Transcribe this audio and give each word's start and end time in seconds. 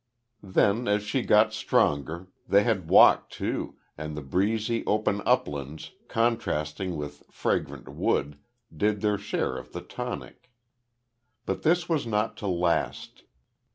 Then, 0.41 0.87
as 0.87 1.03
she 1.03 1.21
got 1.21 1.53
stronger, 1.53 2.27
they 2.47 2.63
had 2.63 2.89
walked 2.89 3.33
too, 3.33 3.75
and 3.99 4.17
the 4.17 4.23
breezy, 4.23 4.83
open 4.87 5.21
uplands, 5.27 5.91
contrasting 6.07 6.95
with 6.95 7.21
fragrant 7.29 7.87
wood, 7.87 8.39
did 8.75 9.01
their 9.01 9.19
share 9.19 9.55
of 9.57 9.73
the 9.73 9.81
tonic. 9.81 10.49
But 11.45 11.61
this 11.61 11.87
was 11.87 12.07
not 12.07 12.35
to 12.37 12.47
last. 12.47 13.25